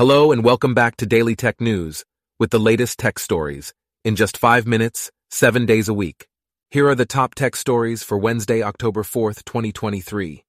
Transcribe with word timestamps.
Hello 0.00 0.32
and 0.32 0.42
welcome 0.42 0.72
back 0.72 0.96
to 0.96 1.04
Daily 1.04 1.36
Tech 1.36 1.60
News 1.60 2.06
with 2.38 2.48
the 2.48 2.58
latest 2.58 2.98
tech 2.98 3.18
stories 3.18 3.74
in 4.02 4.16
just 4.16 4.38
five 4.38 4.66
minutes, 4.66 5.10
seven 5.30 5.66
days 5.66 5.90
a 5.90 5.92
week. 5.92 6.26
Here 6.70 6.88
are 6.88 6.94
the 6.94 7.04
top 7.04 7.34
tech 7.34 7.54
stories 7.54 8.02
for 8.02 8.16
Wednesday, 8.16 8.62
October 8.62 9.02
4th, 9.02 9.44
2023. 9.44 10.42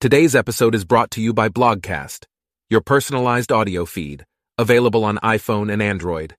Today's 0.00 0.34
episode 0.34 0.74
is 0.74 0.84
brought 0.84 1.12
to 1.12 1.20
you 1.20 1.32
by 1.32 1.48
Blogcast, 1.48 2.24
your 2.68 2.80
personalized 2.80 3.52
audio 3.52 3.84
feed, 3.84 4.24
available 4.58 5.04
on 5.04 5.18
iPhone 5.18 5.72
and 5.72 5.80
Android. 5.80 6.34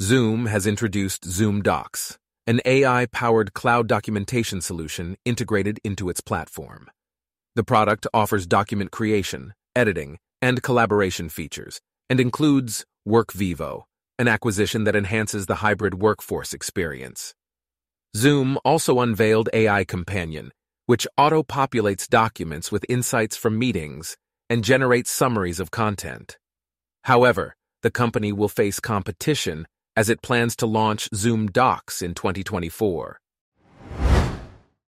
Zoom 0.00 0.46
has 0.46 0.64
introduced 0.64 1.24
Zoom 1.24 1.60
Docs, 1.60 2.18
an 2.48 2.62
AI 2.64 3.04
powered 3.12 3.52
cloud 3.52 3.86
documentation 3.86 4.62
solution 4.62 5.18
integrated 5.26 5.78
into 5.84 6.08
its 6.08 6.22
platform. 6.22 6.88
The 7.56 7.62
product 7.62 8.06
offers 8.14 8.46
document 8.46 8.90
creation, 8.90 9.52
editing, 9.76 10.16
and 10.40 10.62
collaboration 10.62 11.28
features, 11.28 11.78
and 12.08 12.18
includes 12.18 12.86
WorkVivo, 13.06 13.82
an 14.18 14.28
acquisition 14.28 14.84
that 14.84 14.96
enhances 14.96 15.44
the 15.44 15.56
hybrid 15.56 16.00
workforce 16.00 16.54
experience. 16.54 17.34
Zoom 18.16 18.56
also 18.64 19.00
unveiled 19.00 19.50
AI 19.52 19.84
Companion, 19.84 20.50
which 20.86 21.06
auto 21.18 21.42
populates 21.42 22.08
documents 22.08 22.72
with 22.72 22.86
insights 22.88 23.36
from 23.36 23.58
meetings 23.58 24.16
and 24.48 24.64
generates 24.64 25.10
summaries 25.10 25.60
of 25.60 25.70
content. 25.70 26.38
However, 27.04 27.56
the 27.82 27.90
company 27.90 28.32
will 28.32 28.48
face 28.48 28.80
competition 28.80 29.66
as 29.98 30.08
it 30.08 30.22
plans 30.22 30.54
to 30.54 30.64
launch 30.64 31.08
Zoom 31.12 31.48
Docs 31.48 32.02
in 32.02 32.14
2024. 32.14 33.18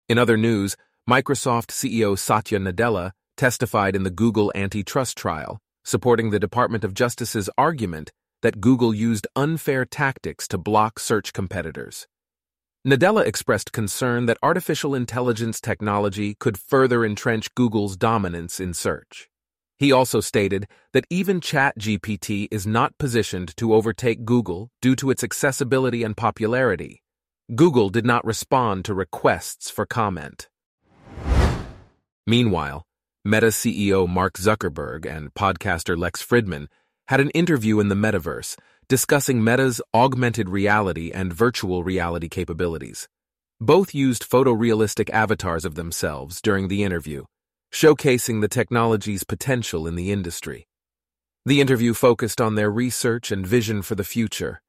In 0.08 0.16
other 0.16 0.38
news, 0.38 0.78
Microsoft 1.06 1.66
CEO 1.66 2.18
Satya 2.18 2.58
Nadella 2.58 3.10
testified 3.36 3.94
in 3.94 4.04
the 4.04 4.10
Google 4.10 4.50
antitrust 4.54 5.18
trial, 5.18 5.58
supporting 5.84 6.30
the 6.30 6.40
Department 6.40 6.84
of 6.84 6.94
Justice's 6.94 7.50
argument 7.58 8.12
that 8.40 8.62
Google 8.62 8.94
used 8.94 9.26
unfair 9.36 9.84
tactics 9.84 10.48
to 10.48 10.56
block 10.56 10.98
search 10.98 11.34
competitors. 11.34 12.06
Nadella 12.86 13.26
expressed 13.26 13.72
concern 13.72 14.24
that 14.24 14.38
artificial 14.42 14.94
intelligence 14.94 15.60
technology 15.60 16.34
could 16.40 16.56
further 16.56 17.04
entrench 17.04 17.54
Google's 17.54 17.98
dominance 17.98 18.58
in 18.58 18.72
search. 18.72 19.28
He 19.84 19.92
also 19.92 20.20
stated 20.22 20.66
that 20.94 21.04
even 21.10 21.42
ChatGPT 21.42 22.48
is 22.50 22.66
not 22.66 22.96
positioned 22.96 23.54
to 23.58 23.74
overtake 23.74 24.24
Google 24.24 24.70
due 24.80 24.96
to 24.96 25.10
its 25.10 25.22
accessibility 25.22 26.02
and 26.02 26.16
popularity. 26.16 27.02
Google 27.54 27.90
did 27.90 28.06
not 28.06 28.24
respond 28.24 28.86
to 28.86 28.94
requests 28.94 29.68
for 29.68 29.84
comment. 29.84 30.48
Meanwhile, 32.26 32.86
Meta 33.26 33.48
CEO 33.48 34.08
Mark 34.08 34.38
Zuckerberg 34.38 35.04
and 35.04 35.34
podcaster 35.34 35.98
Lex 35.98 36.24
Fridman 36.24 36.68
had 37.08 37.20
an 37.20 37.28
interview 37.32 37.78
in 37.78 37.90
the 37.90 37.94
metaverse 37.94 38.56
discussing 38.88 39.44
Meta's 39.44 39.82
augmented 39.92 40.48
reality 40.48 41.10
and 41.12 41.30
virtual 41.30 41.84
reality 41.84 42.30
capabilities. 42.30 43.06
Both 43.60 43.94
used 43.94 44.26
photorealistic 44.26 45.10
avatars 45.10 45.66
of 45.66 45.74
themselves 45.74 46.40
during 46.40 46.68
the 46.68 46.84
interview, 46.84 47.24
showcasing 47.74 48.40
the 48.40 48.46
technology's 48.46 49.24
potential 49.24 49.88
in 49.88 49.96
the 49.96 50.12
industry. 50.12 50.68
The 51.44 51.60
interview 51.60 51.92
focused 51.92 52.40
on 52.40 52.54
their 52.54 52.70
research 52.70 53.32
and 53.32 53.44
vision 53.44 53.82
for 53.82 53.96
the 53.96 54.04
future. 54.04 54.62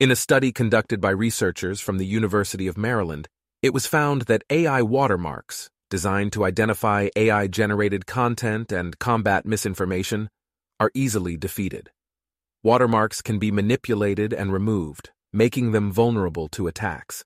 In 0.00 0.10
a 0.10 0.16
study 0.16 0.50
conducted 0.50 0.98
by 0.98 1.10
researchers 1.10 1.78
from 1.78 1.98
the 1.98 2.06
University 2.06 2.66
of 2.66 2.78
Maryland, 2.78 3.28
it 3.62 3.74
was 3.74 3.86
found 3.86 4.22
that 4.22 4.44
AI 4.48 4.80
watermarks, 4.80 5.68
designed 5.90 6.32
to 6.32 6.44
identify 6.46 7.10
AI 7.16 7.48
generated 7.48 8.06
content 8.06 8.72
and 8.72 8.98
combat 8.98 9.44
misinformation, 9.44 10.30
are 10.80 10.90
easily 10.94 11.36
defeated. 11.36 11.90
Watermarks 12.62 13.20
can 13.20 13.38
be 13.38 13.50
manipulated 13.50 14.32
and 14.32 14.54
removed, 14.54 15.10
making 15.34 15.72
them 15.72 15.92
vulnerable 15.92 16.48
to 16.48 16.66
attacks. 16.66 17.24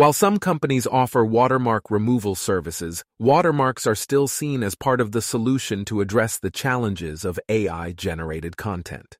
While 0.00 0.14
some 0.14 0.38
companies 0.38 0.86
offer 0.86 1.26
watermark 1.26 1.90
removal 1.90 2.34
services, 2.34 3.04
watermarks 3.18 3.86
are 3.86 3.94
still 3.94 4.28
seen 4.28 4.62
as 4.62 4.74
part 4.74 4.98
of 4.98 5.12
the 5.12 5.20
solution 5.20 5.84
to 5.84 6.00
address 6.00 6.38
the 6.38 6.50
challenges 6.50 7.22
of 7.22 7.38
AI 7.50 7.92
generated 7.92 8.56
content. 8.56 9.18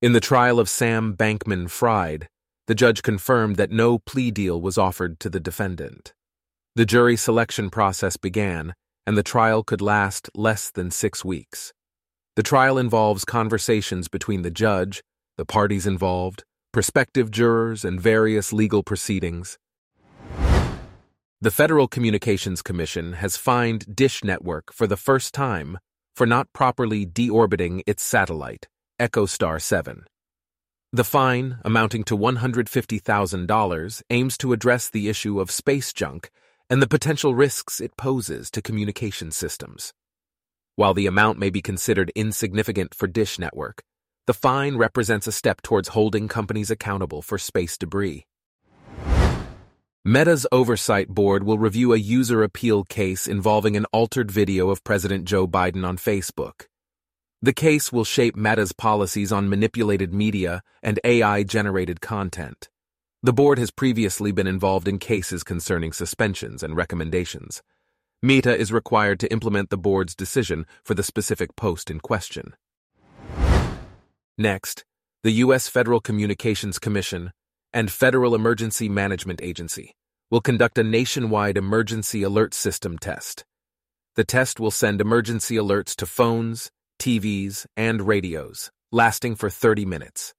In 0.00 0.12
the 0.12 0.20
trial 0.20 0.60
of 0.60 0.68
Sam 0.68 1.16
Bankman 1.16 1.68
Fried, 1.68 2.28
the 2.68 2.76
judge 2.76 3.02
confirmed 3.02 3.56
that 3.56 3.72
no 3.72 3.98
plea 3.98 4.30
deal 4.30 4.60
was 4.60 4.78
offered 4.78 5.18
to 5.18 5.28
the 5.28 5.40
defendant. 5.40 6.14
The 6.76 6.86
jury 6.86 7.16
selection 7.16 7.70
process 7.70 8.16
began, 8.16 8.72
and 9.04 9.18
the 9.18 9.24
trial 9.24 9.64
could 9.64 9.80
last 9.80 10.30
less 10.36 10.70
than 10.70 10.92
six 10.92 11.24
weeks. 11.24 11.72
The 12.36 12.44
trial 12.44 12.78
involves 12.78 13.24
conversations 13.24 14.06
between 14.06 14.42
the 14.42 14.52
judge, 14.52 15.02
the 15.36 15.44
parties 15.44 15.88
involved, 15.88 16.44
prospective 16.72 17.30
jurors, 17.30 17.84
and 17.84 18.00
various 18.00 18.52
legal 18.52 18.82
proceedings. 18.82 19.58
The 21.40 21.50
Federal 21.50 21.88
Communications 21.88 22.62
Commission 22.62 23.14
has 23.14 23.36
fined 23.36 23.94
Dish 23.94 24.24
Network 24.24 24.72
for 24.72 24.86
the 24.86 24.96
first 24.96 25.34
time 25.34 25.78
for 26.14 26.26
not 26.26 26.52
properly 26.52 27.04
deorbiting 27.04 27.82
its 27.86 28.02
satellite, 28.02 28.68
EchoStar 29.00 29.60
7. 29.60 30.04
The 30.92 31.04
fine, 31.04 31.58
amounting 31.64 32.04
to 32.04 32.18
$150,000, 32.18 34.02
aims 34.10 34.38
to 34.38 34.52
address 34.52 34.88
the 34.88 35.08
issue 35.08 35.40
of 35.40 35.50
space 35.50 35.92
junk 35.92 36.30
and 36.68 36.80
the 36.80 36.86
potential 36.86 37.34
risks 37.34 37.80
it 37.80 37.96
poses 37.96 38.50
to 38.50 38.62
communication 38.62 39.30
systems. 39.30 39.92
While 40.76 40.94
the 40.94 41.06
amount 41.06 41.38
may 41.38 41.50
be 41.50 41.60
considered 41.60 42.12
insignificant 42.14 42.94
for 42.94 43.06
Dish 43.06 43.38
Network, 43.38 43.82
the 44.26 44.34
fine 44.34 44.76
represents 44.76 45.26
a 45.26 45.32
step 45.32 45.62
towards 45.62 45.88
holding 45.88 46.28
companies 46.28 46.70
accountable 46.70 47.22
for 47.22 47.38
space 47.38 47.76
debris. 47.76 48.24
Meta's 50.04 50.46
Oversight 50.50 51.08
Board 51.08 51.44
will 51.44 51.58
review 51.58 51.92
a 51.92 51.96
user 51.96 52.42
appeal 52.42 52.84
case 52.84 53.26
involving 53.26 53.76
an 53.76 53.86
altered 53.92 54.30
video 54.30 54.70
of 54.70 54.84
President 54.84 55.24
Joe 55.24 55.46
Biden 55.46 55.86
on 55.86 55.96
Facebook. 55.96 56.66
The 57.40 57.52
case 57.52 57.92
will 57.92 58.04
shape 58.04 58.36
Meta's 58.36 58.72
policies 58.72 59.32
on 59.32 59.48
manipulated 59.48 60.14
media 60.14 60.62
and 60.82 61.00
AI 61.02 61.42
generated 61.42 62.00
content. 62.00 62.68
The 63.24 63.32
board 63.32 63.58
has 63.58 63.70
previously 63.70 64.30
been 64.32 64.46
involved 64.46 64.86
in 64.86 64.98
cases 64.98 65.42
concerning 65.42 65.92
suspensions 65.92 66.62
and 66.62 66.76
recommendations. 66.76 67.62
Meta 68.20 68.56
is 68.56 68.72
required 68.72 69.18
to 69.20 69.32
implement 69.32 69.70
the 69.70 69.78
board's 69.78 70.14
decision 70.14 70.66
for 70.84 70.94
the 70.94 71.02
specific 71.02 71.56
post 71.56 71.90
in 71.90 71.98
question. 71.98 72.54
Next, 74.38 74.84
the 75.22 75.32
U.S. 75.44 75.68
Federal 75.68 76.00
Communications 76.00 76.78
Commission 76.78 77.32
and 77.72 77.90
Federal 77.90 78.34
Emergency 78.34 78.88
Management 78.88 79.42
Agency 79.42 79.94
will 80.30 80.40
conduct 80.40 80.78
a 80.78 80.82
nationwide 80.82 81.58
emergency 81.58 82.22
alert 82.22 82.54
system 82.54 82.96
test. 82.96 83.44
The 84.16 84.24
test 84.24 84.58
will 84.58 84.70
send 84.70 85.00
emergency 85.00 85.56
alerts 85.56 85.94
to 85.96 86.06
phones, 86.06 86.70
TVs, 86.98 87.66
and 87.76 88.06
radios, 88.06 88.70
lasting 88.90 89.36
for 89.36 89.50
30 89.50 89.84
minutes. 89.84 90.32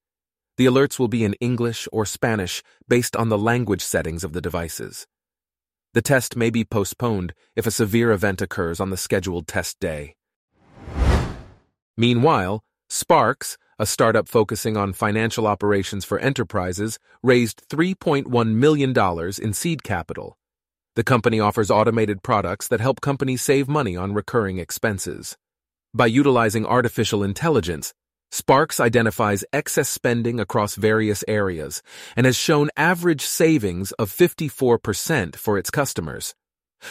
The 0.58 0.66
alerts 0.66 0.98
will 0.98 1.08
be 1.08 1.24
in 1.24 1.34
English 1.36 1.88
or 1.92 2.06
Spanish 2.06 2.64
based 2.88 3.16
on 3.16 3.30
the 3.30 3.38
language 3.38 3.82
settings 3.82 4.24
of 4.24 4.34
the 4.34 4.42
devices. 4.42 5.08
The 5.94 6.02
test 6.02 6.36
may 6.36 6.50
be 6.50 6.64
postponed 6.64 7.34
if 7.56 7.68
a 7.68 7.72
severe 7.72 8.12
event 8.12 8.42
occurs 8.42 8.80
on 8.80 8.90
the 8.90 8.98
scheduled 8.98 9.48
test 9.48 9.80
day. 9.80 10.16
Meanwhile, 11.96 12.64
Sparx, 12.90 13.58
a 13.80 13.86
startup 13.86 14.28
focusing 14.28 14.78
on 14.78 14.94
financial 14.94 15.48
operations 15.48 16.06
for 16.06 16.20
enterprises, 16.20 17.00
raised 17.22 17.68
$3.1 17.70 18.56
million 18.56 18.94
in 19.42 19.54
seed 19.54 19.84
capital. 19.84 20.38
The 20.96 21.04
company 21.04 21.40
offers 21.40 21.72
automated 21.72 22.22
products 22.22 22.68
that 22.68 22.80
help 22.80 23.02
companies 23.02 23.42
save 23.42 23.68
money 23.68 23.96
on 23.98 24.14
recurring 24.14 24.60
expenses. 24.60 25.38
By 25.94 26.06
utilizing 26.06 26.66
artificial 26.66 27.24
intelligence, 27.24 27.94
Sparx 28.32 28.80
identifies 28.80 29.46
excess 29.54 29.90
spending 29.90 30.40
across 30.40 30.76
various 30.76 31.24
areas 31.28 31.84
and 32.16 32.26
has 32.26 32.36
shown 32.36 32.70
average 32.76 33.22
savings 33.22 33.92
of 33.94 34.10
54% 34.12 35.36
for 35.36 35.58
its 35.58 35.70
customers. 35.70 36.34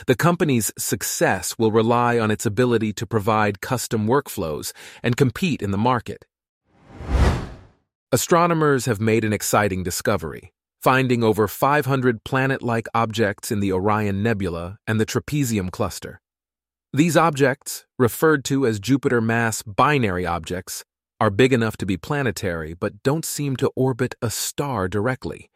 The 0.07 0.15
company's 0.15 0.73
success 0.79 1.59
will 1.59 1.73
rely 1.73 2.19
on 2.19 2.31
its 2.31 2.47
ability 2.47 2.93
to 2.95 3.07
provide 3.07 3.61
custom 3.61 4.07
workflows 4.07 4.73
and 5.03 5.17
compete 5.17 5.63
in 5.63 5.71
the 5.71 5.79
market. 5.79 6.25
Astronomers 8.15 8.85
have 8.85 9.01
made 9.01 9.25
an 9.25 9.33
exciting 9.33 9.83
discovery, 9.83 10.53
finding 10.83 11.25
over 11.25 11.49
500 11.49 12.25
planet 12.25 12.63
like 12.63 12.87
objects 12.93 13.51
in 13.51 13.61
the 13.61 13.73
Orion 13.73 14.23
Nebula 14.23 14.77
and 14.87 15.01
the 15.01 15.07
Trapezium 15.07 15.71
Cluster. 15.71 16.21
These 16.93 17.17
objects, 17.17 17.87
referred 17.99 18.45
to 18.45 18.67
as 18.67 18.81
Jupiter 18.81 19.23
mass 19.23 19.63
binary 19.63 20.27
objects, 20.27 20.85
are 21.21 21.31
big 21.31 21.55
enough 21.55 21.79
to 21.79 21.87
be 21.87 21.97
planetary 21.97 22.75
but 22.75 23.03
don't 23.03 23.25
seem 23.25 23.57
to 23.57 23.71
orbit 23.75 24.15
a 24.21 24.29
star 24.29 24.89
directly. 24.89 25.49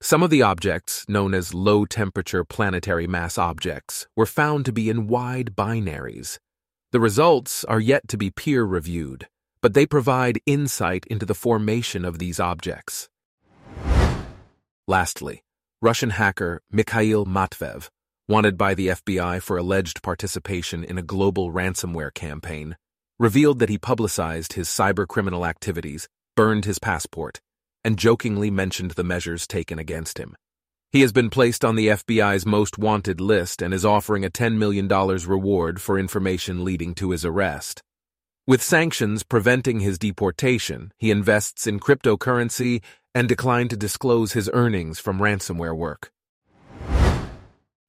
Some 0.00 0.22
of 0.22 0.30
the 0.30 0.40
objects, 0.40 1.04
known 1.10 1.34
as 1.34 1.52
low 1.52 1.84
temperature 1.84 2.42
planetary 2.42 3.06
mass 3.06 3.36
objects, 3.36 4.06
were 4.16 4.24
found 4.24 4.64
to 4.64 4.72
be 4.72 4.88
in 4.88 5.08
wide 5.08 5.54
binaries. 5.54 6.38
The 6.90 7.00
results 7.00 7.64
are 7.64 7.80
yet 7.80 8.08
to 8.08 8.16
be 8.16 8.30
peer 8.30 8.64
reviewed, 8.64 9.28
but 9.60 9.74
they 9.74 9.86
provide 9.86 10.40
insight 10.46 11.06
into 11.06 11.26
the 11.26 11.34
formation 11.34 12.04
of 12.04 12.18
these 12.18 12.38
objects. 12.40 13.08
Lastly, 14.86 15.42
Russian 15.82 16.10
hacker 16.10 16.62
Mikhail 16.70 17.26
Matveev, 17.26 17.88
wanted 18.28 18.56
by 18.56 18.74
the 18.74 18.88
FBI 18.88 19.40
for 19.42 19.56
alleged 19.56 20.02
participation 20.02 20.84
in 20.84 20.98
a 20.98 21.02
global 21.02 21.52
ransomware 21.52 22.12
campaign, 22.12 22.76
revealed 23.18 23.58
that 23.58 23.68
he 23.68 23.78
publicized 23.78 24.52
his 24.52 24.68
cybercriminal 24.68 25.48
activities, 25.48 26.08
burned 26.36 26.64
his 26.64 26.78
passport, 26.78 27.40
and 27.84 27.98
jokingly 27.98 28.50
mentioned 28.50 28.92
the 28.92 29.04
measures 29.04 29.46
taken 29.46 29.78
against 29.78 30.18
him. 30.18 30.36
He 30.90 31.02
has 31.02 31.12
been 31.12 31.28
placed 31.28 31.64
on 31.64 31.76
the 31.76 31.88
FBI's 31.88 32.46
most 32.46 32.78
wanted 32.78 33.20
list 33.20 33.60
and 33.60 33.74
is 33.74 33.84
offering 33.84 34.24
a 34.24 34.30
$10 34.30 34.56
million 34.56 34.88
reward 34.88 35.80
for 35.80 35.98
information 35.98 36.64
leading 36.64 36.94
to 36.94 37.10
his 37.10 37.24
arrest. 37.24 37.82
With 38.48 38.62
sanctions 38.62 39.24
preventing 39.24 39.80
his 39.80 39.98
deportation, 39.98 40.90
he 40.96 41.10
invests 41.10 41.66
in 41.66 41.78
cryptocurrency 41.80 42.80
and 43.14 43.28
declined 43.28 43.68
to 43.68 43.76
disclose 43.76 44.32
his 44.32 44.48
earnings 44.54 44.98
from 44.98 45.18
ransomware 45.18 45.76
work. 45.76 46.10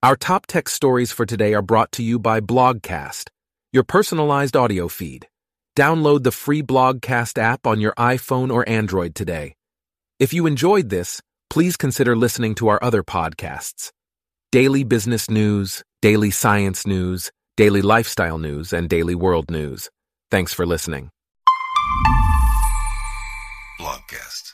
Our 0.04 0.18
top 0.18 0.48
tech 0.48 0.68
stories 0.68 1.14
for 1.14 1.26
today 1.26 1.54
are 1.54 1.62
brought 1.62 1.94
to 1.94 2.04
you 2.04 2.20
by 2.20 2.42
Blogcast, 2.42 3.30
your 3.72 3.84
personalized 3.84 4.58
audio 4.58 4.90
feed. 4.90 5.30
Download 5.78 6.24
the 6.24 6.32
free 6.34 6.62
Blogcast 6.62 7.38
app 7.38 7.66
on 7.66 7.80
your 7.80 7.94
iPhone 7.94 8.52
or 8.52 8.68
Android 8.68 9.16
today. 9.16 9.56
If 10.20 10.34
you 10.34 10.46
enjoyed 10.46 10.90
this, 10.90 11.22
please 11.50 11.78
consider 11.78 12.18
listening 12.18 12.54
to 12.56 12.68
our 12.68 12.84
other 12.84 13.02
podcasts 13.02 13.94
Daily 14.52 14.84
Business 14.84 15.30
News, 15.30 15.86
Daily 16.02 16.32
Science 16.32 16.86
News, 16.86 17.32
Daily 17.56 17.82
Lifestyle 17.82 18.38
News, 18.38 18.74
and 18.74 18.90
Daily 18.90 19.16
World 19.16 19.50
News. 19.50 19.90
Thanks 20.32 20.54
for 20.54 20.66
listening. 20.66 21.10
Blogcast. 23.80 24.54